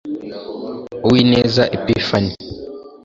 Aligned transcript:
uwineza 1.05 1.63
epiphanie 1.77 2.35